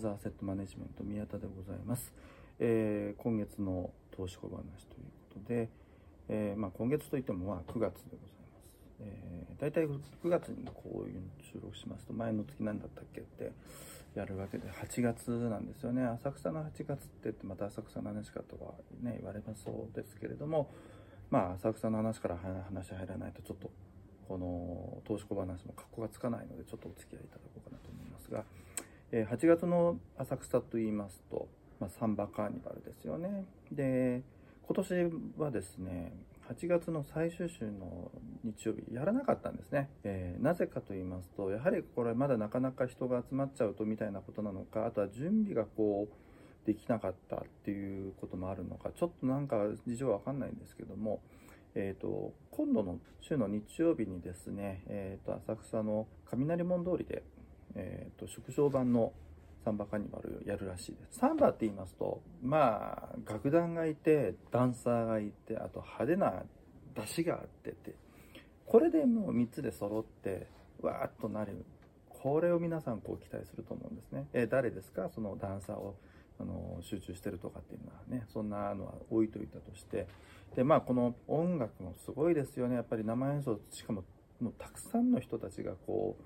[0.00, 2.12] ザーセットマネジメント宮田でございます。
[2.58, 4.64] えー、今月の投資小話という
[5.34, 5.68] ことで、
[6.28, 8.78] えー、まあ、今月といってもまあ9月でございます。
[9.00, 13.52] えー、大体9月にこういうの収録しますと前の月何だったっけって
[14.14, 18.72] やるわけで8月なんですよね浅草の8月って言ってまた浅草の話かとは
[19.02, 20.70] ね言われますそうですけれども
[21.30, 23.70] まあ浅草の話から話入らないとちょっと
[24.30, 28.44] この投資小話も格好がつかないのでちょっとお付き合いいただこうかなと思いますが、
[29.12, 31.48] え8月の浅草と言いますと、
[31.80, 33.44] まあ、サンバカーニバルですよね。
[33.72, 34.22] で
[34.62, 34.94] 今年
[35.38, 36.12] はですね
[36.48, 38.10] 8月の最終週の
[38.44, 51.20] 日曜日やらなかったんですね、えー、なぜかと言いますとやはりこれまだなかなか人が集まっちゃうとみたいなことなのかあとは準備がこうできなかったっていうこともあるのかちょっとなんか事情はわかんないんですけども
[51.74, 57.22] えーと、今度の週の日曜日にですね、えーと、浅草の雷門通りで、
[57.74, 59.12] えーと、縮小版の
[59.64, 61.18] サンバカニバルやるらしいです。
[61.18, 66.42] サンバって言いますと、まあ、楽団がいて、ダンサーがいて、あと派手な
[66.94, 67.94] 出汁があってて、
[68.66, 70.46] これでもう3つで揃って、
[70.80, 71.64] わーっとなる。
[72.08, 74.26] これを皆さんこう期待すると思うんですね。
[74.32, 75.08] えー、誰ですか？
[75.14, 75.96] そのダンサーを
[76.38, 80.06] あの集中してるとかっていうのはね、そんなのは置いといたとして、
[80.54, 82.74] で、まあ、この音楽もすごいですよね。
[82.74, 84.04] やっぱり生演奏、しかも、
[84.40, 86.22] もうたくさんの人たちがこう、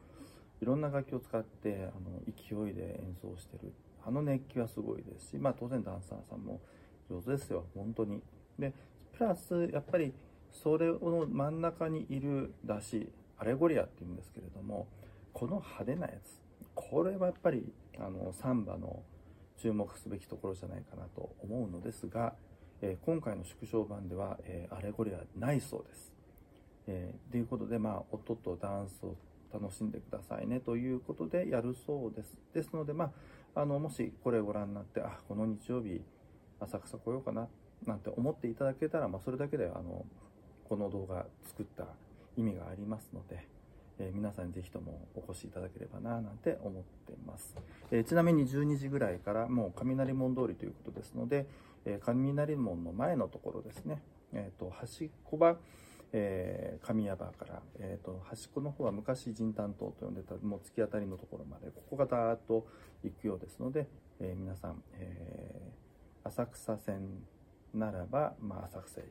[0.64, 3.74] いろんな楽器を使って、あの、勢いで演奏してる。
[4.06, 6.62] あの熱気はすごいですし、まあ、当然ダンサーさんも
[7.10, 7.66] 上手ですよ。
[7.74, 8.22] 本当に。
[8.58, 8.72] で、
[9.12, 10.14] プラス、やっぱり、
[10.50, 14.88] それの真ん中にいる出汁、アレゴリアっていうんですけれども、
[15.34, 16.40] この派手なやつ、
[16.74, 19.02] これはやっぱり、あの、サンバの
[19.58, 22.32] 注目すべきところじゃないかなと思うのですが、
[22.80, 26.14] え今回の縮小版では、えアレゴリはないそうです。
[26.86, 29.16] えー、ということで、まあ、音とダンスを
[29.54, 32.36] 楽しんでくださいねということでやるそうです。
[32.52, 33.12] ですので、ま
[33.54, 36.02] あ、あのもしこれをご覧になって、あ、この日曜日、
[36.60, 37.48] 浅草来ようかな
[37.86, 40.04] なんて思っていただけたら、まあ、それだけであの
[40.68, 41.86] この動画作った
[42.36, 43.46] 意味がありますので、
[43.98, 47.54] えー、皆さんぜひともお越しいただければななんて思っています、
[47.90, 51.46] えー、ちなみに12時ぐらいからもう雷門通りということですので、
[51.84, 55.56] えー、雷門の前のところですね、えーと、端っこは、
[56.16, 62.68] えー、神谷場から、えーと、端っこの方は昔神丹島と呼んでたもう突き当たりのところまでここがダーッと
[63.02, 63.88] 行くようですので、
[64.20, 67.00] えー、皆さん、えー、浅草線
[67.74, 69.08] ならば、まあ、浅草駅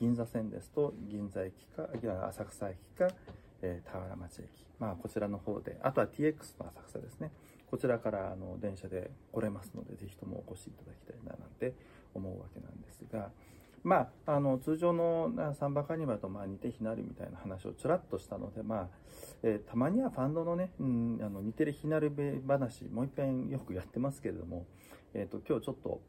[0.00, 1.88] 銀座線ですと銀座駅か
[2.26, 3.08] 浅草駅か、
[3.62, 4.48] えー、田原町駅、
[4.80, 7.30] まあ、こちらの方であとは TX の浅草ですね。
[7.70, 11.74] こちらからあの電車で来れますのでぜひともお越しいただきたいななんて
[12.14, 13.30] 思うわけなんですが、
[13.84, 15.30] まあ、あの通常の
[15.60, 18.88] サンバカニバルとまあ似て非なるみたいな話をちらっとしたので、まあ
[19.42, 22.10] えー、たまにはファンドのね、うん、あの似てる非なる
[22.48, 24.64] 話もう一遍よくやってますけれども、
[25.12, 26.00] えーと、今日ちょっと、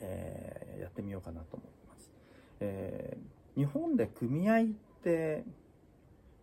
[0.00, 2.10] えー、やってみようかなと思います。
[2.60, 4.64] えー、日本で組合っ
[5.04, 5.44] て、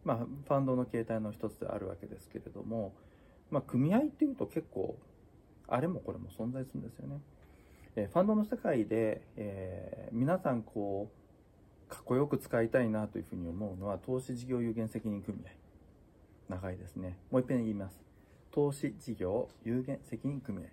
[0.06, 2.94] まあ、ファンドの形態の一つであるわけですけれども、
[3.52, 4.98] まあ、組合っていうと結構
[5.68, 7.20] あれもこれも存在するんですよね。
[7.96, 11.10] えファンドの世界で、えー、皆さんこ
[11.88, 15.50] うかっこよく使いたいなというふうに思うのは投資事業有限責任組合。
[16.50, 17.18] 長いですね。
[17.32, 18.00] もう一遍言います。
[18.52, 20.68] 投資事業有限責任組合。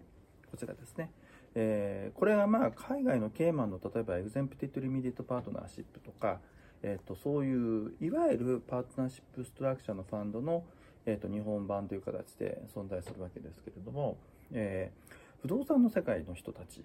[0.51, 1.11] こちらですね、
[1.55, 6.41] えー、これはまあ海外のケイマンの例えば exempted limited partnership とか、
[6.83, 10.65] えー、とそういういわゆるパートナーシップストラクチャーのファンドの、
[11.07, 14.19] えー、と日本版という形で存在するわけですけれども、
[14.53, 16.83] えー、不動産の世界の人たち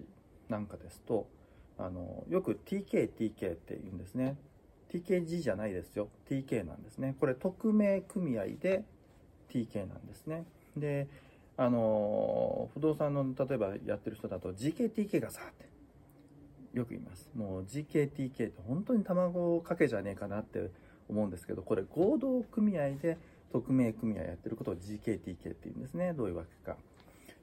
[0.48, 1.26] なんかですと
[1.78, 4.36] あのよく TK、TK って言うんですね。
[4.92, 6.08] TKG じゃないですよ。
[6.28, 7.14] TK なんですね。
[7.20, 8.84] これ、匿名組合で
[9.50, 10.44] TK なんですね。
[10.76, 11.06] で、
[11.56, 15.68] あの、不動産の、例えばやってる人だと GKTK がさって
[16.76, 17.30] よく言います。
[17.36, 20.70] もう GKTK って本当に卵かけじゃねえかなって
[21.08, 23.18] 思うんですけど、これ合同組合で
[23.52, 26.12] 匿名組合やってることを GKTK って言うんですね。
[26.12, 26.76] どういうわけか。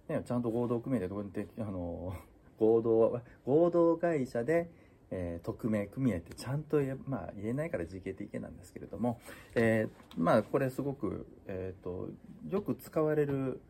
[0.10, 2.16] ね、ちゃんと合同組合でどうやって、あの、
[2.60, 4.70] 合同、合同会社で、
[5.12, 9.20] えー、匿名組合ってちゃんと言え,、まあ、言えないから GKTK なんですけれども、
[9.54, 12.10] えー、まあこれすごく、えーと、
[12.50, 13.62] よく使われる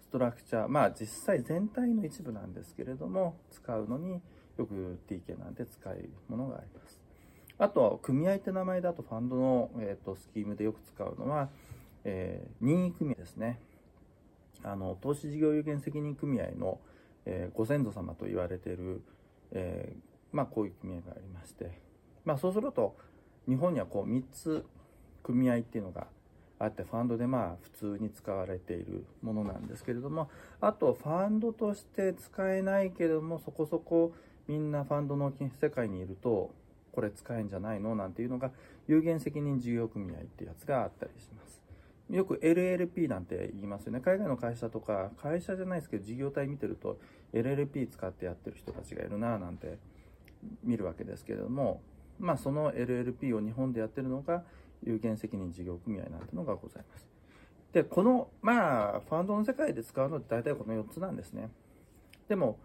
[0.00, 4.20] ストラクチャーまあ実際全体の一部なんですけれども使うのに
[4.56, 7.00] よく TK なんて使うものがあります。
[7.58, 11.48] あと組合って名前だとファンドの、えーと、スキームでよく使うのは、
[12.04, 13.58] えー、任意組合ですね。
[14.62, 16.80] あの投資事業有限責任組合の
[17.26, 19.02] えー、ご先祖様と言われている、
[19.52, 21.82] えー、まあ、こういう組合がありまして、
[22.24, 22.96] まあ、そうすると
[23.46, 24.64] 日本にはこう3つ
[25.22, 26.06] 組合っていうのが
[26.58, 30.30] あってファンドでまあ普通に使われているものなんですけれども
[30.60, 34.14] あとファンドとして使えないけれどもそこそこ
[34.48, 36.54] みんなファンドの世界にいると
[36.92, 37.94] これ使えんじゃないの？
[37.94, 38.50] なんていうのが
[38.88, 41.45] 有限責任事業組合ってやつがあったりします。
[42.10, 46.98] よく LLP なんて言いますよね海外の会社とか会社じゃないですけど事業体見てると
[47.32, 49.78] LLP 使ってやってる人たちがいるなぁなんて
[50.62, 51.80] 見るわけですけれども
[52.18, 54.44] まあその LLP を日本でやってるのが
[54.84, 57.06] 有限責任事業組合なんてのがございます。
[57.72, 61.50] で、この、まあ、ファンドの世界で使うのって大体この4つなんですね。
[62.28, 62.58] でも、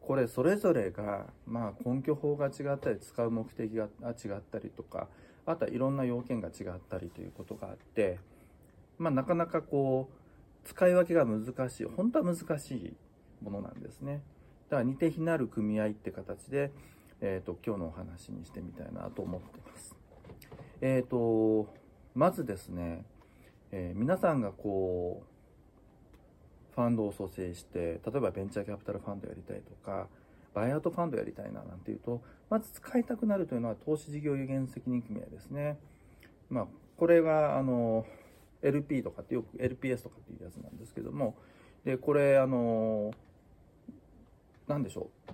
[0.00, 5.06] これそれぞれが、まあ、根拠法が違ったり、使う目的が違ったりとか、
[5.46, 8.18] あとはいろんな要件が違ったりということがあって、
[9.00, 12.96] まあ、なかなかこう、使い分けが難しい、本当は難しい
[13.42, 14.22] ものなんですね。
[14.68, 16.70] だから似て非なる組合って形で、
[17.22, 19.96] えっ、ー、と、今日のお話にしてみたいなと思ってます。
[20.82, 21.74] えっ、ー、と、
[22.14, 23.06] まずですね、
[23.72, 30.08] えー、皆さんがこう、ファンドを蘇生して、例えばベンチャーキャピタルファンドやりたいとか、
[30.52, 32.20] バイアウトファンドやりたいななんていうと、
[32.50, 35.78] まず使いたくなるというのは投資事業有限責任組合ですね。
[36.50, 36.66] まあ、
[36.98, 38.04] これが、あの、
[38.62, 41.36] LP とかってよく LPS とかっていうやつなんですけども、
[41.84, 43.12] で、これ、あの、
[44.68, 45.32] なんでしょう。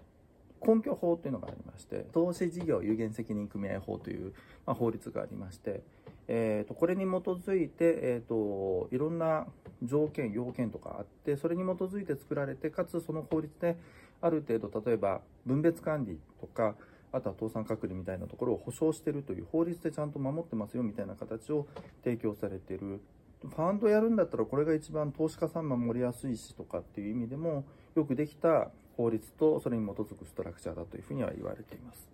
[0.66, 4.32] 根拠法というのがありまして投資事業有限責任組合法という、
[4.66, 5.82] まあ、法律がありまして、
[6.26, 9.46] えーと、これに基づいて、えーと、いろんな
[9.82, 13.76] 条件要件とかあってそれに基づいて作られてかつその法律で
[14.20, 16.74] ある程度例えば分別管理とか
[17.16, 21.66] あとは倒産隔離みたいなところを保障してるという法律でちゃんと守ってますよみたいな形を
[22.04, 23.00] 提供されている
[23.42, 27.64] ファンドやるんだったらこれが一番投資家さん守りやすいしとかっていう意味でも
[27.94, 32.08] よくできた法律とそれに基づくストラクチャーだというふうには言われています。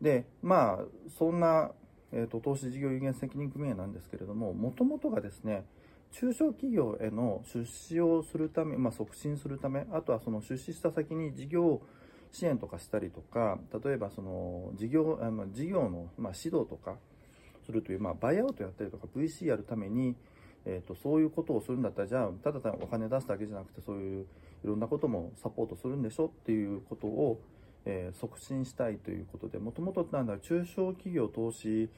[0.00, 0.84] で、まあ、
[1.18, 1.72] そんな、
[2.12, 5.64] えーと、投資事業有限責任組合なんですけれども、もともとがですね、
[6.12, 11.82] 中小企業への出資をするため、まあ、促進するため、あとはその出資した先に事業を
[12.32, 16.96] 支援とかしたりとか、例えばその事業あの事業の、まあ、指導とか
[17.64, 20.14] するという、まあ、バイアウトやったりとか VC やるために、
[20.64, 24.26] えーと、そういうことをするんだったら、じゃあ、ただ単にお金出すだけじゃなくて、そういう
[24.64, 27.40] いろんなこともサポートするんでしょっていうことを、
[27.84, 31.88] えー、促進したいということで、もともとなんだ、中小企業投資、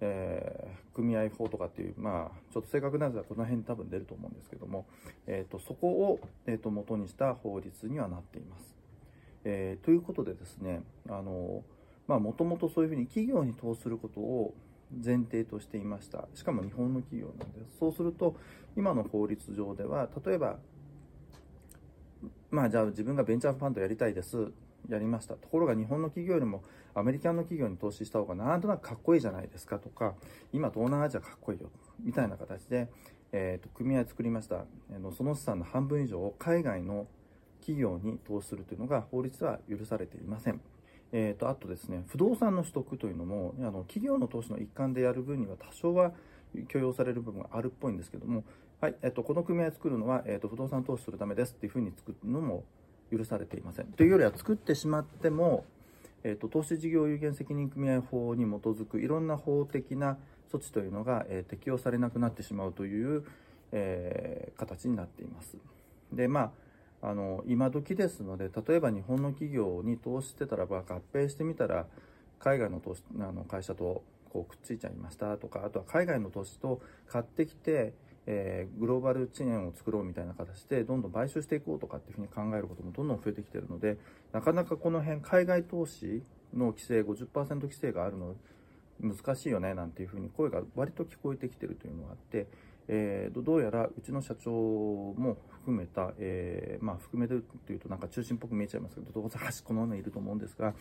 [0.00, 4.86] えー、組合法とかっていう、まあ、ちょっと正確なやつはこの辺に多分出ると思うんですけども、
[5.26, 8.75] えーと、そこを、えーと、元にした法律にはなっています。
[9.48, 11.62] えー、ということでですね、あの
[12.08, 14.54] まあ、もともとそういうふうに企業に投資することを
[15.04, 16.26] 前提としていました。
[16.34, 17.78] しかも日本の企業なんです。
[17.78, 18.34] そうすると、
[18.76, 20.58] 今の法律上では、例えば
[22.50, 24.50] まあじゃあ自分がベンチャーファンドやりたいです。
[24.88, 25.34] やりました。
[25.34, 26.62] ところが日本の企業よりも
[26.94, 30.14] アメリカの企業に投資した方がなんとなくかっこいいじゃないですかとか、
[30.52, 31.70] 今東南アジアかっこいいよ、
[32.02, 32.88] みたいな形で、
[33.32, 34.64] えー、と組合作りました。
[35.16, 37.06] その資産の半分以上を海外の
[37.66, 40.60] 企業に投資するというのが法律は許されていません。
[41.12, 46.12] えーと、あとですね、不動産の取得というのも、あの企業の投資の一環でやる分には多少は
[46.68, 48.44] 許容される部分があるっぽいんですけども、
[48.80, 52.64] はい、えっと、この組合を作るのは、えっと、不動産投資するためですっていうふうに作るのも
[53.10, 53.86] 許されていません。
[53.86, 55.64] というよりは作ってしまっても、
[56.22, 60.18] えっと、投資事業有限責任組合法に基づくいろんな法的な
[60.52, 63.24] 措置というのが、えー、適用されなくなってしまうという、
[63.72, 65.56] えー、形になっています。
[66.12, 66.50] で、まあ、
[67.02, 71.86] あの、今時ですので、例えば日本の企業に投資してたらば合併してみたら、
[72.38, 77.94] 海外の投資あの会社とこうくっついちゃいましたとか、あとは海外の投資と買ってきて、
[78.26, 83.98] えー、グローバルチェーンを作ろうみたいな形でどんどん買収していこうとかっていうふうに考えることもどんどん増えてきてるので
[84.32, 88.34] なかなかこの辺海外投資の規制50%規制があるの
[89.00, 92.46] 難しいよねなんていうふうに声が割と聞こえてきてるというのがあって、
[92.88, 97.34] えー、どうやらうちの社長も含めた、えー、まあ、含めて
[97.66, 100.74] というとなんか中心っぽく見えちゃいますけどどうせ端っこのにいると思うんですが、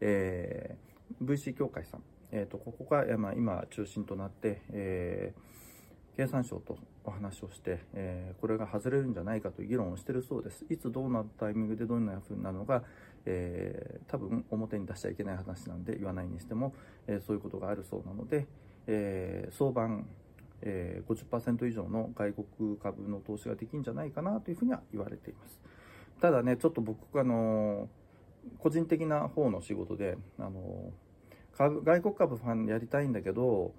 [0.00, 5.58] えー、VC 協会さん、えーと、ここが、まあ、今中心となって、えー
[6.18, 10.64] 経産省とお話をして、えー、これが外れるんじゃないかという議論をしているそうです。
[10.68, 12.82] いつどうなタイミングでどんな風になのか、
[13.24, 16.74] えー、多分表に出しちゃいけない話なんで言わないにしても、
[17.06, 18.48] えー、そういうことがあるそうなので、
[18.88, 19.88] え相場、
[20.62, 25.60] え50%以上の外国株の投資ができるんじゃないかなというふうには言われています。
[26.20, 27.88] ただね、ちょっと僕、あの
[28.58, 30.92] 個人的な方の仕事で、あの
[31.56, 33.72] 株外国株ファンやりたいんだけど、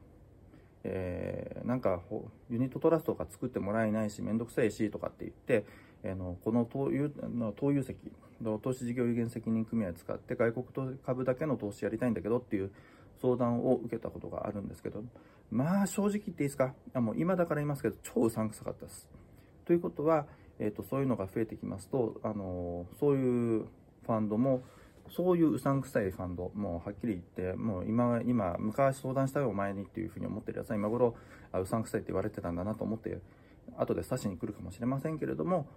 [0.83, 2.01] えー、なんか
[2.50, 5.65] ユニットトラストが作ってもらえないし、めんどくさいしとかって言って、
[6.03, 7.12] えー、のこの投有
[7.57, 7.95] 投有石、
[8.62, 12.71] 投資事業有限責任組合を使って外国株だけの投資やりたいんだけどっていう
[13.21, 15.03] 相談を受けたことがあるんですけど、
[15.51, 16.73] まあ正直言っていいですか？
[16.93, 19.09] あもう今だから言いますけど、超うさんくさかったです。
[19.65, 20.25] ということは、
[20.59, 24.63] えーと、そういうのが増えてきますと、あのそういうファンドも、
[25.09, 31.15] そういううさんくさいファンド、もうはっきり言って、もう今、今、昔相談したよ、お前にっていうふうに思ってるやつは今頃、
[31.51, 33.19] あうさんくさいって言われてたんだなと思って、
[33.77, 35.67] 後で刺しに来るかもしれませんけれども、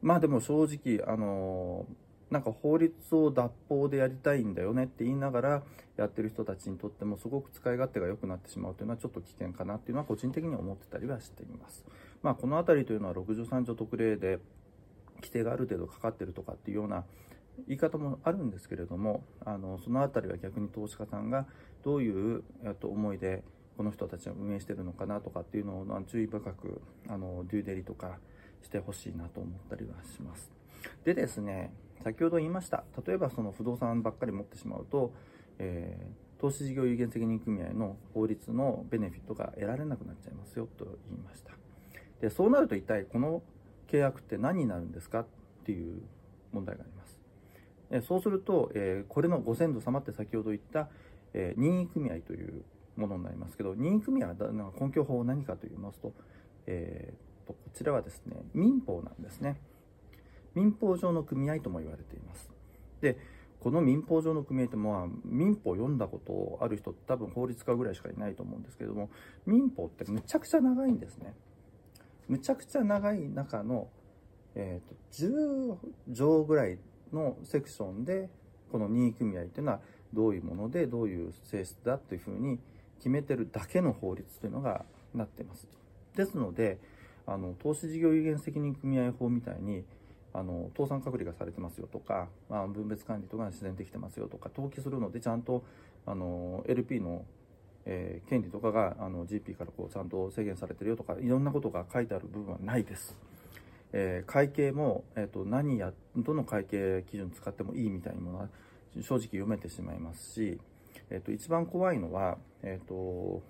[0.00, 1.86] まあでも正直、あの
[2.30, 5.62] なんか法律を脱法でやりたいんだよねって言いながら
[5.96, 11.84] やってる人たちにとってもすごく使い勝手が良くなってしまうというのはちょっと危険かなっていうのは個人的に思ってたりはしています。
[12.22, 14.38] まあこの辺りというのは63条特例で
[15.16, 17.04] 規定がある程度かかってるとかっていうような
[17.66, 21.46] 言い方もあるんですけれどもあのその辺りは逆に投資家さんが
[21.82, 22.42] どういう
[22.80, 23.42] と思いで
[23.76, 28.18] この人たちが運営してるのかなとかっていうのを注意深くあのデューデリとか
[28.62, 30.50] してほしいなと思ったりはします。
[31.04, 32.84] でですね先ほど言いました。
[33.06, 35.12] 例えばその不動産ばっかり持ってしまうと、
[35.58, 41.52] えー、投資事業有限責任組合の法律のベネフィットが得られなくなっちゃいますよと言いました。
[42.20, 43.42] でそうなると一体この
[43.88, 45.26] 契約って何になるんですかっ
[45.64, 46.02] ていう
[46.52, 47.18] 問題があります。
[47.90, 50.88] えそうすると、えー、これのご先祖様って先ほど言った、
[51.34, 52.64] えー、任意組合という
[52.96, 54.34] ものになりますけど任意組合は
[54.80, 56.12] 根拠法は何かと言いますと,、
[56.66, 59.60] えー、とこちらはですね民法なんですね。
[60.56, 62.50] 民法上の組合とも言われています。
[63.00, 63.18] で、
[63.60, 69.10] この民法上の組合ってまあ民法読んだことある人多分法律家ぐらいしかいないと思うんですけども
[69.44, 71.34] 民法ってむちゃくちゃ長いんですね。
[72.28, 73.88] むちゃくちゃ長い中の、
[74.54, 74.94] えーと、
[75.26, 75.76] 10
[76.12, 76.78] 条ぐらい
[77.12, 78.30] のセクションで
[78.72, 79.80] この任意組合っていうのは
[80.12, 82.58] どういうものでどういう性質だというふうに
[82.98, 84.84] 決めてるだけの法律というのが
[85.14, 85.68] なってます。
[86.14, 86.78] ですので
[87.26, 89.84] あの投資事業有限責任組合法みたいに
[90.36, 95.64] あの倒産隔離がされてますよとか、まあ、分別管理とか自然できてますよとか登記するのでちゃんと
[96.04, 97.24] あの LP の、
[97.86, 103.16] えー、権利とかがあの GP からこうちゃんと制限されてるよとかいろんなことが書いてある部分はないです。
[103.92, 108.48] えー、会計も、えーと、何やどの会計基準使ってもいいみたいなものは
[109.00, 110.60] 正直読めてしまいますし、
[111.08, 113.42] えーと、一番怖いのは、えーと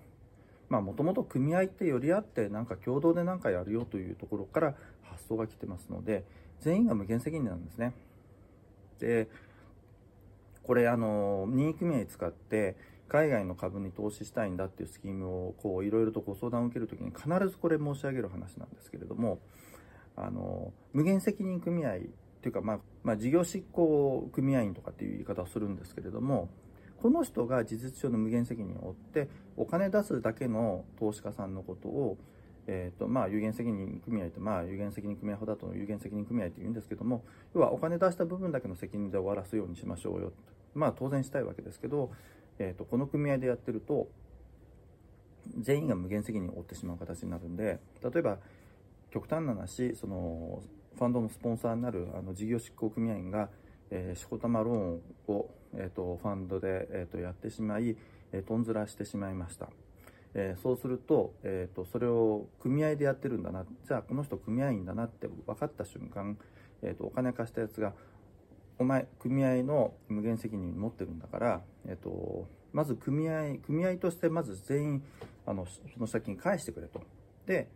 [0.69, 6.25] まあ、もともと組合って寄り合ってなんか共同で何かやるよというところから発想が来てますので、
[6.60, 7.94] 全員が無限責任なんですね。
[8.98, 9.28] で、
[10.62, 12.76] これあの、任意組合使って
[13.08, 19.38] 海外の株に投資したいんだっていうスキームをこういろいろとご相談を受けるときに必ずこれ申し上げる話なんですけれども、
[20.16, 22.00] あの、無限責任組合っ
[22.40, 26.48] ていうか、まあ、まあ、事業執行組合員とかっていう言い方をするんですけれども、
[27.00, 32.16] この人が事実上の無限責任を負ってお金出すだけの投資家さんのことを
[32.68, 40.32] えーとまあ、有限責任組合って、まあ、有限責任組合法だと有限責任組合って言うんですけども要はお金出した部分だけの責任で終わらすようにしましょうよ
[40.75, 42.11] まあ当然したいわけですけど、
[42.58, 44.08] えーと、この組合でやってると
[45.61, 48.38] 全員が無限責任を負ってしまう形になるんで例えば
[49.12, 50.61] 極端な話その
[50.96, 53.49] ファンドのスポンサーになるあの事業執行組合員が、
[53.90, 57.96] えー、しこたまローンを、えーと、ファンドで、えーと、とやってしまい、
[58.32, 59.68] えー、とんずらしてしまいました。
[60.35, 66.37] えー、そうすると,、えーと、それを組合でやってるんだなじゃあこの人組合員だなって分かった瞬間、
[66.83, 67.95] えーと、お金貸したやつが
[68.78, 75.04] お前組合の無限責任持ってるんだから、えーと、まず組合組合としてまず全員
[75.47, 77.00] あのその借金返してくれと。
[77.47, 77.68] で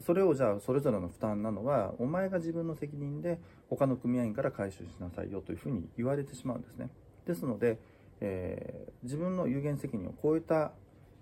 [0.00, 3.38] それをじゃあそれぞれの負担なのはお前が自分の責任で
[3.70, 6.90] 他の組合員から回収しなさいよというふうに言われてしまうんですね。
[7.24, 7.78] ですので、
[8.20, 10.72] えー、自分の有限責任を超えた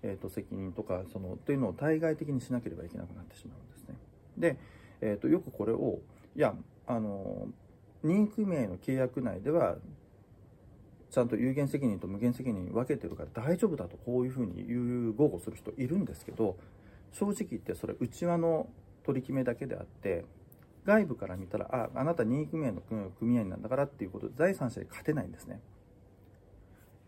[0.03, 3.95] えーと、責任とかそのというのを対外的にしなければいけなくなってしまうんですね。
[4.37, 4.57] で、
[5.01, 5.99] えーと、よくこれを
[6.35, 6.55] いや
[6.87, 7.47] あの
[8.03, 9.77] 任意組合の契約内では
[11.11, 16.57] ちゃんと有限責任と無限責任分けてるから大丈夫だとこういうふうに言う豪語する人いるんですけど
[17.11, 18.69] 正直言ってそれ内輪の
[19.03, 20.25] 取り決めだけであって
[20.85, 22.81] 外部から見たらああなた任意組合の
[23.19, 25.59] 組合なんだからっていうことで第三者に勝てないんですね。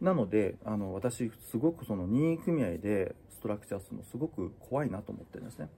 [0.04, 5.70] なので、あの、私、すごくその任意組合でストラクチャーするのすごく怖いなと思ってるんですね。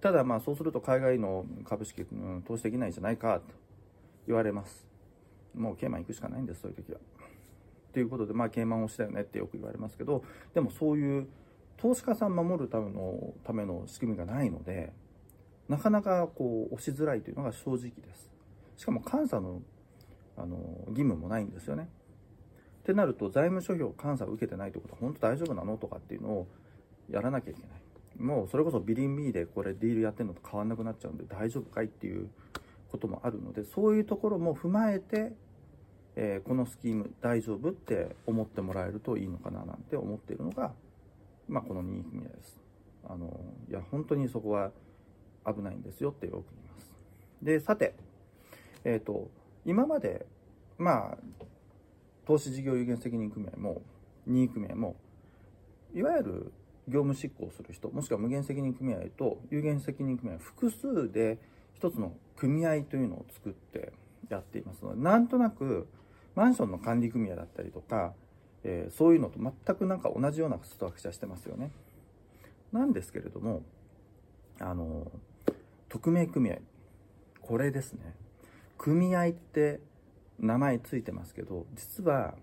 [0.00, 3.42] ただ、まあ、そうすると海外の株式、うん、投資できないんじゃないかと
[4.28, 4.86] 言われます。
[5.56, 7.00] もうケーマン行くしかないんです、そういう時は。
[7.92, 10.22] ということで、まあ、ケーマンをしたよねってよく言われますけど、
[10.54, 11.26] でもそういう
[11.78, 14.92] 投資家さん守るためのための仕組みがないので、
[15.68, 18.30] なかなかこう押しづらいというのが正直です。
[18.76, 19.62] しかも監査の
[20.36, 20.56] あの
[20.90, 21.88] 義務もないんですよね。
[22.90, 25.76] ってなると財務諸表監査を受けてないってことは本当大丈夫なの？
[25.76, 26.46] とかっていうのを
[27.08, 27.70] やらなきゃいけない
[28.18, 32.28] もうそれこそビリンビーでこれディールやってるのと変わんなくなっちゃうんで大丈夫かいっていう
[32.90, 35.32] こともあるのでそういうところも踏まえて
[36.16, 40.72] えー、このスキーム大丈夫って思ってもらえるといいのかななんて思っているのが、
[41.48, 42.60] まあ、この任意組合です。
[43.08, 44.72] あのいや本当にそこは
[45.46, 46.94] 危ないんですよってよく言います。
[47.42, 47.94] でさて、
[48.84, 49.30] えーと、
[49.64, 50.26] 今まで
[50.78, 51.18] まあ
[52.30, 53.82] 投資事業有限責任組合も
[54.24, 54.94] 任意組合も
[55.92, 56.52] いわゆる
[56.86, 61.38] 業務執行する人もしくは無限責任組合と有限責任組合複数で
[61.74, 63.92] 一つの組合というのを作って
[64.28, 65.88] やっていますのでなんとなく
[66.36, 68.12] マンションの管理組合だったりとか、
[68.62, 71.72] えー、そういうのと全くなんか同じようなストラクチャしてますよね。
[72.72, 73.62] なんですけれども
[74.60, 75.10] あの
[75.88, 76.58] 匿名組合
[77.40, 78.14] これですね
[78.78, 79.80] 組合って
[80.40, 82.34] 名前ついてますけど実は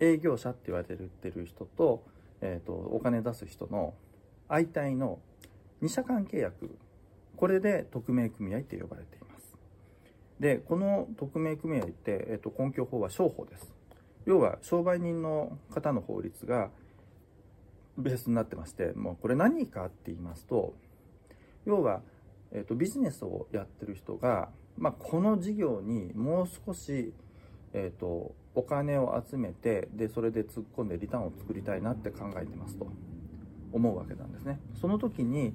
[0.00, 2.04] 営業者って言われてる人と,、
[2.40, 3.94] えーと、お金出す人の
[4.48, 5.20] 相対の
[5.80, 6.76] 二者間契約
[7.36, 9.56] これで匿名組合って呼ばれています。
[10.40, 13.72] でこの匿名組合って、えーと、根拠法は商法です。
[14.26, 16.70] 要は商売人の方の法律が
[17.96, 20.74] ベースになってましてもうこれ何かって言いますと
[21.66, 22.00] 要は、
[22.52, 27.12] えーと、ビジネスをやってる人が、まあ、この事業にもう少し、
[27.72, 32.90] えーとお金を集めてでそれで突っ込んでリターンを作りたいなって考えてますと。
[33.72, 34.60] 思うわけなんですね。
[34.80, 35.54] その時に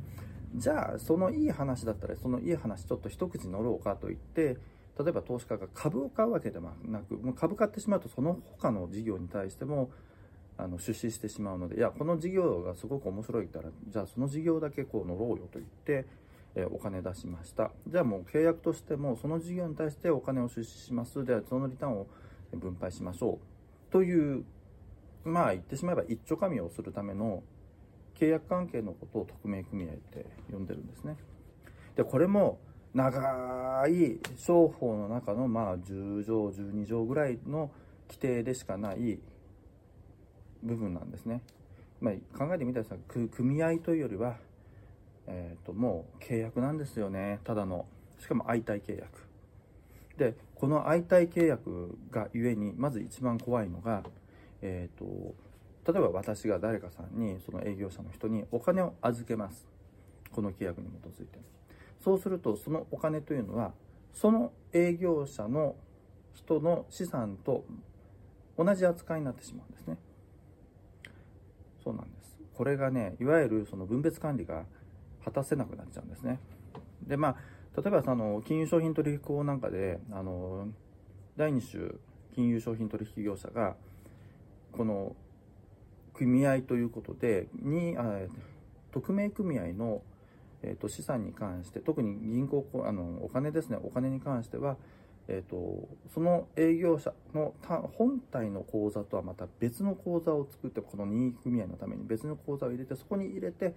[0.55, 4.57] じゃあそのいい話だったらそのいい話ちょっと一口乗ろうかと言って
[4.99, 9.89] 例えば投資家が株を買うわけではなくもう株買ってしまうとその他の事業に対しても
[10.57, 16.05] あの出資してしまうのでいやこの事業がすごく面白いからじゃあその事業だけこう乗ろうよと言って、
[16.55, 22.07] えお金出しましたじゃあもう契約としてもその事業に対してお金を出資しますではそのリターンを
[22.53, 23.39] 分配しましょ
[23.89, 24.43] うという
[25.23, 27.43] まあ言ってしまえば一丁紙をするための
[28.15, 31.17] 契約関係のことを匿名組合って呼んでるんですね。
[31.95, 32.59] でこれも
[32.93, 37.71] 長い商法の中のまあ10条12条ぐらいの
[38.09, 39.19] 規定でしかない
[40.61, 41.41] 部分なんですね。
[41.99, 44.37] まあ、考えてみたらさ組合というよりは、
[45.27, 47.39] えー、ともう契約なんですよね。
[47.43, 47.85] ただの
[48.19, 49.27] しかも相対契約。
[50.17, 54.03] でこの相対契約がゆえにまず一番怖いのが、
[54.61, 55.35] えーと、
[55.91, 59.65] 例えば私が誰かさんにその営業者の人にお金を預けます。
[60.31, 61.39] この契約に基づいて。
[62.03, 63.73] そうするとそのお金というのは
[64.13, 65.75] その営業者の
[66.33, 67.65] 人の資産と
[68.57, 69.97] 同じ扱いになってしまうんですね。
[71.83, 72.37] そうなんです。
[72.53, 74.65] これがねいわゆるその分別管理が
[75.23, 76.39] 果たせなくなっちゃうんですね。
[77.07, 77.35] でまあ
[77.81, 80.67] 例えばその金融商品取引法なんかであの
[81.37, 81.93] 第2種
[82.35, 83.75] 金融商品取引業者が
[84.71, 85.15] この
[86.13, 88.19] 組合ということでにあ
[88.91, 90.01] 匿名組合の、
[90.61, 94.75] えーと、資産に関して特に銀行あのお金ですねお金に関しては、
[95.27, 97.53] えーと、その営業者の
[97.97, 103.73] 本体の口座とはまた別の口座を作ってこの任意組合のために別の口座を入れてそこに入れて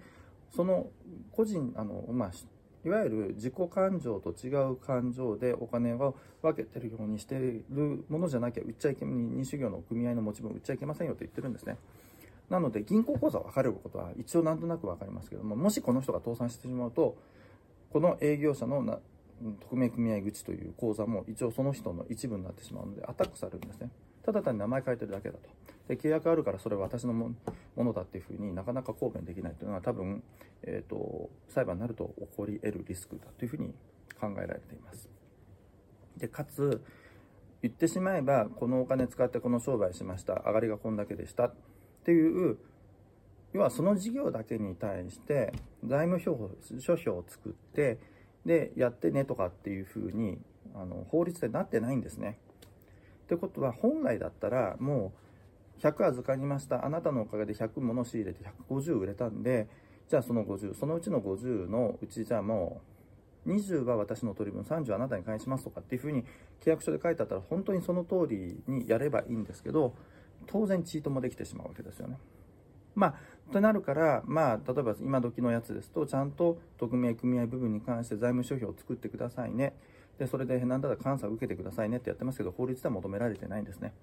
[0.51, 0.87] その
[1.31, 2.31] 個人あの、まあ、
[2.85, 11.77] いわゆる自己感情と違う感情でお金を分けてるようにしているものじゃなきゃ売っちゃいけ二種業の組合の持ち分売っちゃいけませんよと言ってるんですね。
[12.49, 17.17] なので銀行口座分かれることは一応なんとなく分かりますけどももしこの人が倒産してしまうと
[17.91, 18.99] この営業者のな
[19.61, 23.89] 匿名組合口という口座も一応その人の一部になってしまうのでアタックされるんですね。
[24.25, 25.49] ただ単に名前変えてるだけだと。
[25.87, 27.35] で契約あるからそれは私のも
[27.77, 30.23] のだっていうふうになかなか抗弁できないというのは多分、
[30.63, 33.75] えーと、裁判になると起こり得るリスクだというふうに
[34.19, 35.07] 考えられています。
[36.17, 36.81] でかつ
[37.61, 41.53] 言ってしまえばこのお金使ってこの商売しました上がりがこんだけでしたっ
[42.03, 42.57] ていう
[43.53, 47.99] 要はその事業だけに対して財務諸表を作って
[48.45, 50.39] でやってねとかっていうふうに
[50.75, 52.37] あの法律でなってないんですね。
[53.25, 55.11] ってことは本来だったらも
[55.79, 59.67] う100預かりましたあなたのおかげで100物仕入れて150売れたんで
[60.07, 62.81] じゃあその50そのうちの50のうちじゃあも
[63.45, 66.23] う20は私の取り分30はあなたに返しますとかっていうふうに
[66.63, 69.93] 契約書で書いてあったら本当にその通りにやればいいんですけど
[70.47, 72.17] 当然チートもできてしまうわけですよね。
[72.95, 79.73] まあ、となるから、まあ、例えば今時のやつですと、ちゃんと匿名組合部分に関して財務諸表を作ってくださいね。
[80.17, 83.93] でそれで何だったら監査を受けてくださいねってやってますけど法律では求められてないんですね。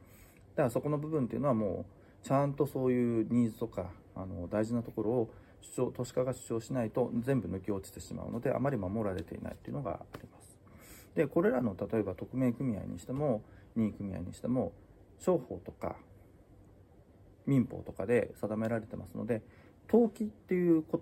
[0.55, 1.87] だからそこの部分っていうのはも
[2.23, 10.59] うちゃんとそういうニーズとかあの大事なところを主張都市化が主張しないと全部抜き落ちてしまうのであまり守られていないっていうのがあります。
[11.15, 13.43] でこれらの例えば匿名組合にしても
[13.77, 14.73] 任意組合にしても
[15.19, 15.97] 商法とか
[17.47, 19.43] 民法とかで定められてますので
[19.91, 21.01] 登記っていうこ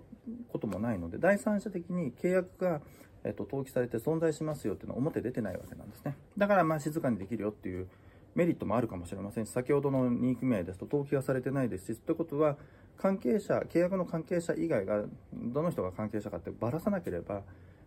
[0.59, 2.81] ともないので第三者的に契約が
[3.23, 6.15] えっと、登記されて存在しますよっていうのは表出てないわけなんですね。
[6.37, 7.87] だから、まあ、静かにできるよっていう
[8.35, 12.57] メリットもあるかもしれませんし、先ほどの任意組合ですと登記がされてないですし、ということは、
[12.97, 15.03] 関係者、契約の関係者以外が、
[15.33, 17.41] どの人が関係者かってばらさなければ、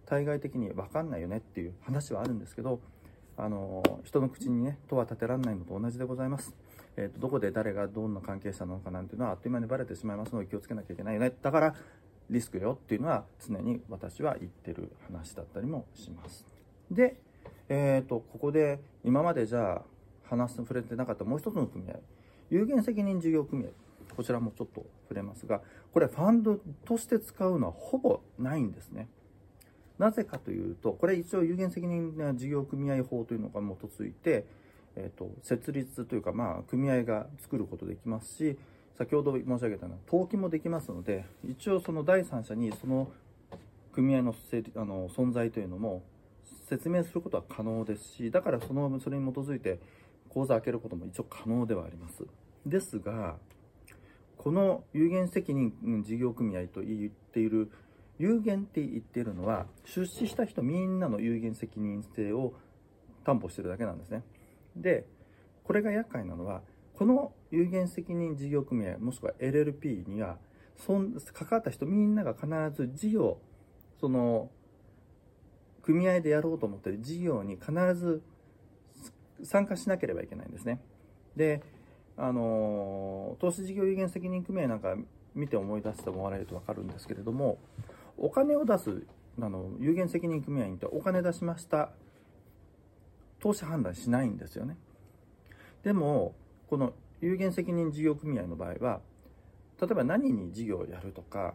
[0.06, 2.80] 対外的に分かんないよねっていう話はあるんですけど、
[3.36, 6.54] あの人の口にね、とは立てられないのと同じでございます。
[6.96, 11.32] えーと、どこで誰がどんな関係者なのかなんていうのはあっという間にバレてしまいますので気をつけなきゃいけないよね。
[11.42, 11.74] だから
[12.30, 16.44] リスクよっていうのは常に私は言ってる話だったりもします。
[16.90, 17.16] で、
[17.68, 19.82] えーと、ここで今までじゃあ
[20.28, 21.96] 話す触れてなかったもう一つの組合
[22.50, 23.68] 有限責任事業組合
[24.16, 25.60] こちらもちょっと触れますが
[25.92, 29.08] これファンドとして使うのはほぼないんですね。
[29.98, 34.44] なぜかというとこれ一応有限責任事業組合法というのが基づいて、
[34.96, 38.58] えーと、設立というか、まあ、組合が作ることできますし
[38.98, 43.10] 先ほど申し上げたような登記もできますので一応その第三者にその
[43.92, 44.34] 組合の
[44.76, 46.02] あの存在というのも
[46.68, 49.78] 説明することは可能ですしだからそのそれに基づいて
[50.28, 52.24] 口座開けることも一応可能ではあります。
[52.66, 53.36] ですが
[54.36, 55.72] この有限責任
[56.04, 57.70] 事業組合と言っている
[58.18, 62.54] 有限って言っているのは出資した人みんなの有限責任性を
[63.24, 64.22] 担保してるだけなんですね。
[64.76, 65.06] で
[65.62, 66.62] これが厄介なのは
[66.96, 70.38] この有限責任事業組合もしくは LLP には
[70.76, 73.38] そん関わった人みんなが必ず事業
[74.00, 74.50] その
[75.82, 78.22] 組合でやろうと思ってる事業に必ず
[79.42, 80.80] 参加しなければいけないんですね。
[81.36, 81.62] で
[82.16, 84.96] あの投資事業有限責任組合なんか
[85.34, 87.58] 見て思い出してもらえると分かるんですけれども
[88.16, 89.02] お金を出す
[89.40, 91.90] あの有限責任組合員ってお金出しました。
[93.40, 94.78] 投資判断しないんですよね。
[95.82, 96.34] でも
[96.68, 99.00] この有限責任事業組合の場合は
[99.80, 101.54] 例えば何に事業をやるとか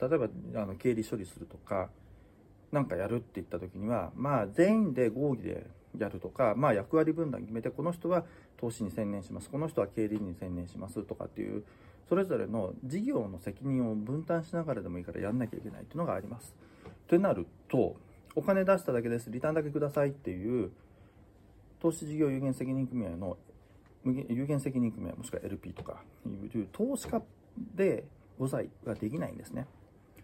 [0.00, 1.90] 例えばあの経理処理するとか
[2.72, 5.66] 何かやるって言った時にはまあ全員で合議で
[5.98, 8.24] やるとか、まあ、役割分担決めてこの人は
[8.60, 11.64] 投資に専念しますこの人は経理に専念しますとかっていう
[12.08, 16.54] それぞれの事業の責任を分担しながらでもいいからやんなきゃいけないっていうのがあります。
[17.06, 17.96] となると
[18.36, 20.70] お金出しただけですリターンだけくださいっていう
[21.80, 23.36] 投資事業有限責任組合の
[24.04, 27.22] 有限責任組合もしくは LP とかいう投資家
[27.74, 28.04] で
[28.38, 29.66] ございができないんですね。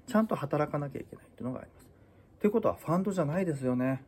[0.06, 1.88] ちゃんと働かなきゃいけないっていうのがあります。
[2.40, 4.04] ということはファンドじゃないですよね。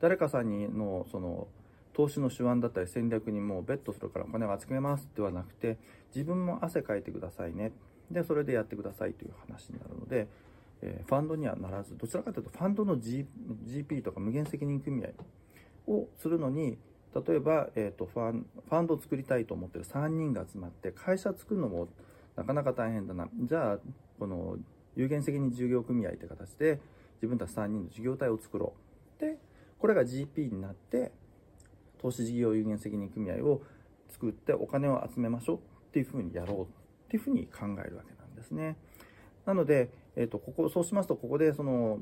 [0.00, 1.46] 誰かさんにのその
[1.94, 5.78] 投資の手腕だったり戦略にもうベットするからお金を集めますではなくて
[6.14, 7.72] 自分も汗かいてくださいね
[8.10, 10.28] でそれでやってくださいという話になるので、
[10.82, 15.10] えー、ファンドにはならずどちらかというとファンドの、GP とか無限責任組合
[15.90, 16.76] をするのに
[17.14, 21.88] 例えば、えーと、ファンファンドを作りたいと思ってる3人が集まって会社作るのも
[22.36, 23.28] なかなか大変だな。
[23.42, 23.78] じゃあ
[24.18, 24.56] この
[24.96, 26.80] 有限責任事業組合って形で
[27.16, 28.74] 自分たち3人の事業体を作ろ
[29.18, 29.20] う。
[29.20, 29.38] で
[29.78, 31.12] これが GP になって
[32.00, 33.62] 投資事業有限責任組合を
[34.08, 35.56] 作ってお金を集めましょう。
[35.56, 35.60] っ
[35.94, 36.62] ていうふうにやろう。
[36.64, 36.66] っ
[37.08, 38.76] ていうふうに考えるわけなんですね。
[39.46, 42.00] なので、えーと、ここそうしますとここでその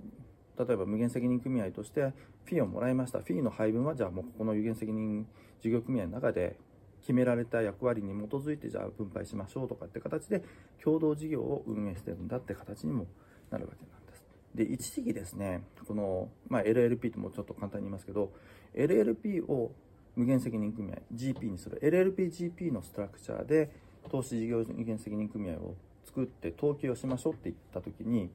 [0.58, 2.12] 例えば無限責任組合として
[2.44, 5.26] フィーをもらいましたフィーの配分はじゃあもうここの有限責任
[5.60, 6.56] 事業組合の中で
[7.00, 10.42] 決められた役割に基づいてじゃあ分配しましょうとかって形で
[10.82, 13.06] 共同事業を運営してるんだって形にも
[13.50, 14.24] なるわけなんです。
[14.54, 18.32] で一時期ですねこの、まあ、LLP ともちょっと簡単に言いますけど
[18.74, 19.72] LLP を
[20.14, 23.70] 無限責任組合 GP にする LLPGP のストラクチャーで
[24.10, 28.30] 投資事業有限責任組合を作って登記をしましょうって言った時に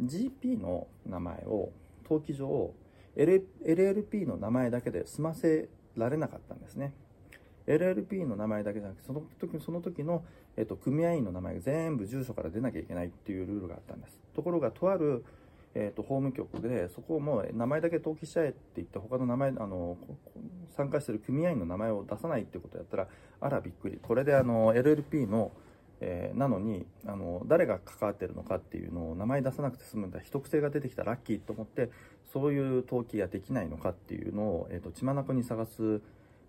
[0.00, 1.72] GP の名前を
[2.04, 2.72] 登記上
[3.16, 6.94] LLP の名前だけで済ませられなかったんですね。
[7.66, 10.24] LLP の名前だけじゃなくてその時その時の、
[10.56, 14.18] えっと、組合員の名前が全部住所から出なきゃいけないっていうルールがあったんです。
[14.34, 15.24] ところがとある
[15.74, 19.96] えーと、法務局でそこをもう名前だけ登記しちゃえって言って他の名前あの
[20.76, 23.08] 参加してる組合員の名前を出さないってことをやったら
[23.40, 23.98] あらびっくり。
[24.02, 25.52] これであの LLP の、
[26.00, 30.20] えー、なのにあの誰が関わってるのかっていうのを名前出さなくて済むんだ。
[30.20, 31.90] 秘匿性が出てきたラッキーと思って
[32.32, 36.00] そういう登記ができないのかっていうのを、えーと、血眼に探す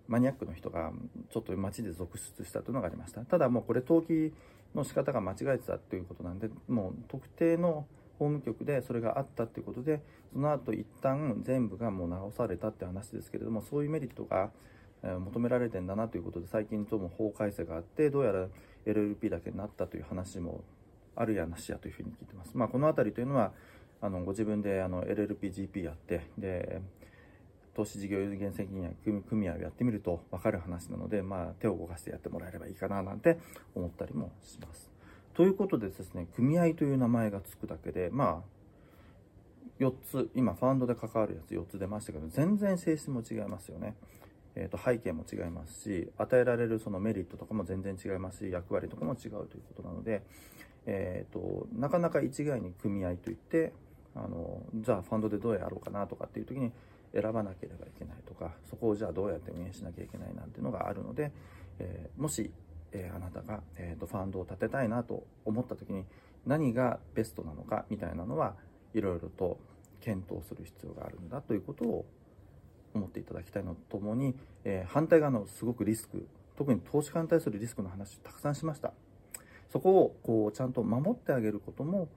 [0.07, 0.91] マニアックの人が
[1.31, 3.21] ちょっと街で続出したというのがありました。
[3.21, 4.33] ただもうこれ登記
[4.75, 7.85] の仕方が間違えてたということなんでもう特定の
[8.19, 14.51] 法務局でそれがあったっていうことでその後一旦全部がもう直されたって話ですけれどもそういうメリットが
[15.03, 18.47] 求められてんだなということで最近とも法改正があってどうやら
[18.85, 20.63] LLP だけになったという話も
[21.15, 22.55] あるやなしやというふうに聞いてます。
[22.55, 23.51] まあ、この辺りというのは
[24.01, 26.81] あのご自分であの LLPGP やってで
[27.75, 33.37] 投資事業有限責任組合をやってみると分かる話なので、まあ、手を動かしてやってもらえればいいかななんて
[33.75, 34.89] 思ったりもします。
[35.33, 43.95] ということでですね組合という名前がつくだけでまあ4つ今ファンドで関わるやつ4つ出ましたけど全然性質も違いますよね。
[44.55, 50.23] えー、と背景も違いますし与えられるそのメリットとかも全然違いますし役割とかも違うということなので、
[50.85, 53.71] えーと、なかなか一概に組合といって
[54.15, 56.71] あのじゃあファンドでどうやろうかなとかっていう時に
[57.13, 61.31] 選ばなければいけないとかそこをじゃあどうやって運営しなきゃいけないなんていうのがあるので、
[61.79, 62.51] えー、もし、
[62.91, 66.05] えー、あなたが、えーと、ファンドを立てたいなと思った時に
[66.45, 68.55] 何がベストなのかみたいなのは
[68.93, 69.59] いろいろと
[70.01, 72.05] 検討する必要があるんだということを
[72.97, 76.27] 思っていただきたいのとともに、えー、反対側のすごくリスク
[76.57, 78.93] 特に投資家に対するリスクの話たくさんしました。
[79.71, 82.09] そこをこうちゃんと守ってあげることも、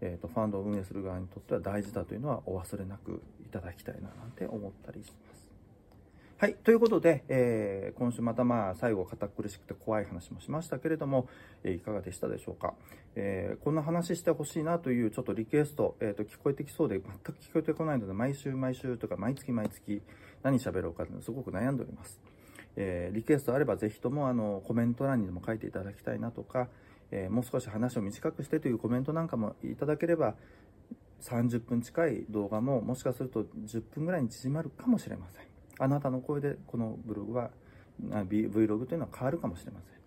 [0.00, 5.47] えーと、ファンドを運営する側にとっては大事だというのはお忘れなくいただきたいななんて思ったりします。
[6.40, 6.54] はい。
[6.54, 11.26] ということで、えー、今週またまあ最後堅苦しくて怖い話もしましたけれども、
[11.64, 12.74] えー、いかがでしたでしょうか。
[13.16, 20.00] えー、こんな話してほしいなというちょっとリクエスト、えー、と聞こえてきそうで全く聞こえてこないので、毎週毎週とか毎月毎月
[20.44, 22.20] 何喋ろうかすごく悩んでおります。
[22.76, 26.68] えリクエストあればぜひともあのコメント欄にでも書いていただきたいなとか、
[27.10, 30.36] えもう少し話を短くしてというコメントなんかもいただければ、
[31.20, 35.47] 30分近い動画ももしかすると10分ぐらいに縮まるかもしれません。
[35.78, 37.50] あなたの声でこのブログは
[38.02, 39.98] Vlog というのは変わるかもしれません。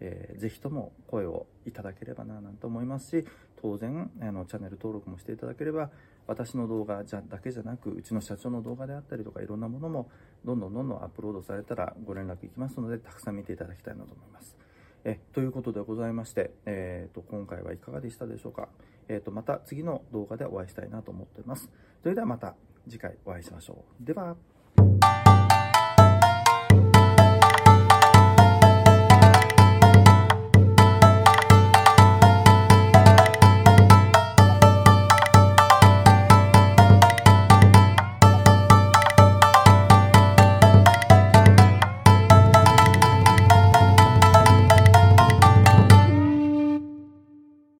[0.00, 3.26] えー、ぜひとも声をいただければななんて思いますし
[3.62, 5.90] 当然あのチャンネル登録もしていただければ
[6.26, 10.10] 私の動画じゃだけじゃなくうちの社長の動画であったりとかいろんなものも
[10.44, 14.56] どんどんどんどんアップロードされたらご連絡いきますのでたくさん見ていただきたいなと思います。
[15.04, 18.68] えということでございまして、えーと、今回はいかがでしたでしょうか、
[19.08, 21.70] えーとまた次の動画でお会いしたいなと思っております。
[22.02, 22.54] それではまた
[22.88, 24.04] 次回お会いしましょう。
[24.04, 24.53] では。
[24.84, 25.23] Bye.